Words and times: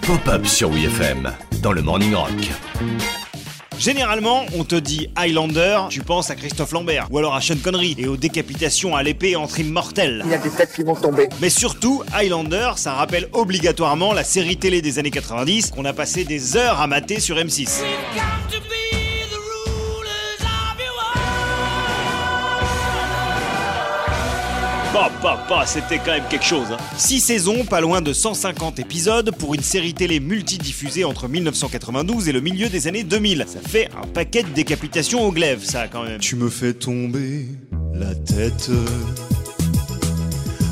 Pop-up 0.00 0.46
sur 0.46 0.70
WFM 0.70 1.30
dans 1.60 1.72
le 1.72 1.82
Morning 1.82 2.14
Rock. 2.14 2.30
Généralement, 3.78 4.46
on 4.56 4.64
te 4.64 4.76
dit 4.76 5.10
Highlander, 5.14 5.80
tu 5.90 6.00
penses 6.00 6.30
à 6.30 6.34
Christophe 6.34 6.72
Lambert, 6.72 7.08
ou 7.10 7.18
alors 7.18 7.34
à 7.34 7.42
Sean 7.42 7.58
Connery, 7.62 7.96
et 7.98 8.06
aux 8.06 8.16
décapitations 8.16 8.96
à 8.96 9.02
l'épée 9.02 9.36
entre 9.36 9.60
immortels. 9.60 10.22
Il 10.24 10.30
y 10.30 10.34
a 10.34 10.38
des 10.38 10.48
têtes 10.48 10.72
qui 10.74 10.84
vont 10.84 10.94
tomber. 10.94 11.28
Mais 11.42 11.50
surtout, 11.50 12.02
Highlander, 12.14 12.70
ça 12.76 12.94
rappelle 12.94 13.28
obligatoirement 13.34 14.14
la 14.14 14.24
série 14.24 14.56
télé 14.56 14.80
des 14.80 14.98
années 14.98 15.10
90 15.10 15.72
qu'on 15.72 15.84
a 15.84 15.92
passé 15.92 16.24
des 16.24 16.56
heures 16.56 16.80
à 16.80 16.86
mater 16.86 17.20
sur 17.20 17.36
M6. 17.36 17.82
Bah, 24.94 25.10
bah, 25.22 25.38
bah, 25.48 25.64
c'était 25.66 25.98
quand 25.98 26.12
même 26.12 26.24
quelque 26.30 26.44
chose. 26.44 26.68
Hein. 26.72 26.78
Six 26.96 27.20
saisons, 27.20 27.64
pas 27.64 27.80
loin 27.80 28.00
de 28.00 28.12
150 28.12 28.78
épisodes 28.78 29.30
pour 29.36 29.54
une 29.54 29.62
série 29.62 29.92
télé 29.92 30.18
multidiffusée 30.18 31.04
entre 31.04 31.28
1992 31.28 32.28
et 32.28 32.32
le 32.32 32.40
milieu 32.40 32.68
des 32.68 32.86
années 32.88 33.04
2000. 33.04 33.44
Ça 33.46 33.60
fait 33.60 33.88
un 34.02 34.06
paquet 34.06 34.42
de 34.42 34.48
décapitations 34.48 35.22
au 35.24 35.30
glaive, 35.30 35.62
ça 35.62 35.88
quand 35.88 36.04
même. 36.04 36.18
Tu 36.20 36.36
me 36.36 36.48
fais 36.48 36.72
tomber 36.72 37.46
la 37.92 38.14
tête 38.14 38.70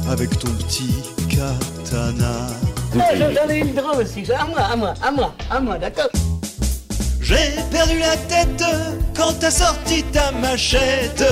avec 0.09 0.31
ton 0.39 0.49
petit 0.49 0.95
katana. 1.29 2.47
J'en 2.95 3.51
ai 3.51 3.59
une 3.59 3.75
drôle 3.75 4.03
aussi, 4.03 4.25
à 4.33 4.47
moi, 4.47 4.61
à 4.61 4.77
moi, 4.77 4.95
à 5.03 5.11
moi, 5.11 5.35
à 5.51 5.61
moi, 5.61 5.79
d'accord 5.79 6.09
J'ai 7.21 7.51
perdu 7.71 7.99
la 7.99 8.17
tête 8.17 8.65
quand 9.15 9.35
t'as 9.39 9.51
sorti 9.51 10.03
ta 10.05 10.33
machette. 10.33 11.23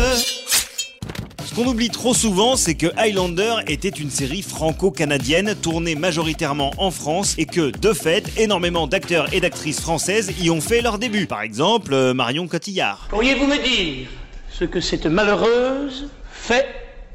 Ce 1.54 1.60
qu'on 1.60 1.68
oublie 1.68 1.88
trop 1.88 2.14
souvent, 2.14 2.56
c'est 2.56 2.74
que 2.74 2.88
Highlander 2.96 3.58
était 3.68 3.88
une 3.88 4.10
série 4.10 4.42
franco-canadienne 4.42 5.54
tournée 5.54 5.94
majoritairement 5.94 6.72
en 6.78 6.90
France 6.90 7.36
et 7.38 7.46
que, 7.46 7.70
de 7.70 7.92
fait, 7.92 8.28
énormément 8.36 8.88
d'acteurs 8.88 9.32
et 9.32 9.40
d'actrices 9.40 9.78
françaises 9.78 10.32
y 10.40 10.50
ont 10.50 10.60
fait 10.60 10.80
leur 10.80 10.98
début. 10.98 11.26
Par 11.26 11.42
exemple, 11.42 11.94
euh, 11.94 12.12
Marion 12.12 12.48
Cotillard. 12.48 13.06
Pourriez-vous 13.08 13.46
me 13.46 13.62
dire 13.62 14.08
ce 14.50 14.64
que 14.64 14.80
cette 14.80 15.06
malheureuse 15.06 16.08
fait 16.32 16.66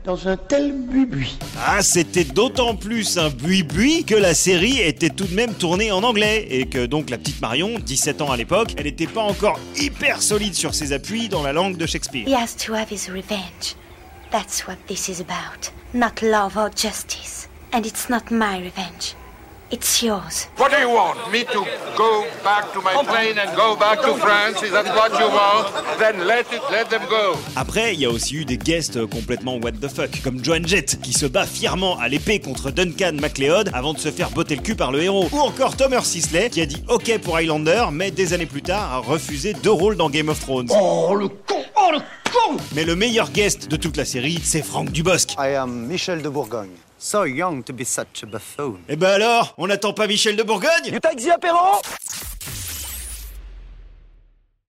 dans 0.05 0.29
un 0.29 0.37
tel 0.37 0.71
buis 0.71 1.37
Ah, 1.67 1.81
c'était 1.81 2.23
d'autant 2.23 2.77
plus 2.77 3.17
un 3.17 3.29
bui-bui 3.29 4.05
que 4.05 4.15
la 4.15 4.33
série 4.33 4.79
était 4.79 5.09
tout 5.09 5.25
de 5.25 5.35
même 5.35 5.53
tournée 5.53 5.91
en 5.91 6.01
anglais 6.03 6.47
et 6.49 6.65
que 6.65 6.85
donc 6.85 7.09
la 7.09 7.17
petite 7.17 7.41
Marion, 7.41 7.77
17 7.77 8.21
ans 8.21 8.31
à 8.31 8.37
l'époque, 8.37 8.69
elle 8.77 8.85
n'était 8.85 9.05
pas 9.05 9.23
encore 9.23 9.59
hyper 9.77 10.21
solide 10.21 10.53
sur 10.53 10.73
ses 10.75 10.93
appuis 10.93 11.27
dans 11.27 11.43
la 11.43 11.51
langue 11.51 11.75
de 11.75 11.85
Shakespeare. 11.85 12.25
He 12.25 12.33
has 12.33 12.55
to 12.55 12.73
have 12.73 12.89
his 12.89 13.11
revenge. 13.11 13.75
That's 14.31 14.67
what 14.67 14.77
this 14.87 15.09
is 15.09 15.19
about. 15.19 15.71
Not 15.93 16.21
love 16.21 16.55
or 16.55 16.69
justice. 16.69 17.47
And 17.71 17.85
it's 17.85 18.09
not 18.09 18.29
my 18.29 18.59
revenge. 18.59 19.15
It's 19.71 20.01
yours. 20.01 20.47
What 20.57 20.71
do 20.71 20.77
you 20.77 20.89
want? 20.89 21.31
Me 21.31 21.43
to 21.43 21.63
go 21.95 22.25
back 22.43 22.73
to 22.73 22.81
my 22.81 23.03
plane 23.03 23.37
and 23.37 23.55
go 23.55 23.75
back 23.75 24.01
to 24.01 24.15
France? 24.15 24.63
Is 24.63 24.71
that 24.71 24.85
what 24.95 25.11
you 25.19 25.27
want? 25.27 25.67
Then 25.99 26.25
let 26.25 26.51
it, 26.51 26.61
let 26.71 26.89
them 26.89 27.03
go. 27.07 27.37
Après, 27.55 27.93
il 27.93 27.99
y 27.99 28.05
a 28.05 28.09
aussi 28.09 28.35
eu 28.35 28.45
des 28.45 28.57
guests 28.57 29.05
complètement 29.07 29.57
what 29.57 29.73
the 29.73 29.87
fuck, 29.87 30.09
comme 30.23 30.43
Joan 30.43 30.65
Jett, 30.67 30.99
qui 31.01 31.13
se 31.13 31.27
bat 31.27 31.45
fièrement 31.45 31.99
à 31.99 32.07
l'épée 32.07 32.39
contre 32.39 32.71
Duncan 32.71 33.13
MacLeod 33.21 33.69
avant 33.73 33.93
de 33.93 33.99
se 33.99 34.09
faire 34.09 34.31
botter 34.31 34.55
le 34.55 34.63
cul 34.63 34.75
par 34.75 34.91
le 34.91 35.03
héros. 35.03 35.27
Ou 35.31 35.39
encore 35.39 35.77
Thomas 35.77 36.01
Sisley, 36.01 36.49
qui 36.49 36.61
a 36.61 36.65
dit 36.65 36.83
OK 36.87 37.19
pour 37.19 37.37
Highlander, 37.37 37.85
mais 37.91 38.09
des 38.09 38.33
années 38.33 38.47
plus 38.47 38.63
tard 38.63 38.91
a 38.91 38.97
refusé 38.97 39.53
deux 39.53 39.71
rôles 39.71 39.97
dans 39.97 40.09
Game 40.09 40.29
of 40.29 40.39
Thrones. 40.39 40.69
Oh 40.71 41.13
le 41.15 41.27
con 41.27 41.63
Oh 41.75 41.91
le 41.91 41.99
con 42.31 42.57
Mais 42.73 42.83
le 42.85 42.95
meilleur 42.95 43.31
guest 43.31 43.67
de 43.67 43.75
toute 43.75 43.97
la 43.97 44.05
série, 44.05 44.39
c'est 44.43 44.61
Franck 44.63 44.91
Dubosc. 44.91 45.33
I 45.37 45.55
am 45.55 45.85
Michel 45.87 46.21
de 46.21 46.29
Bourgogne. 46.29 46.71
So 46.97 47.25
young 47.25 47.63
to 47.63 47.73
be 47.73 47.85
such 47.85 48.23
a 48.23 48.25
buffoon. 48.25 48.79
Et 48.89 48.97
ben 48.97 49.11
alors, 49.11 49.53
on 49.57 49.67
n'attend 49.67 49.93
pas 49.93 50.05
Michel 50.05 50.35
de 50.35 50.43
Bourgogne? 50.43 50.91
Du 50.91 50.99
taxi 50.99 51.31
apéro? 51.31 51.57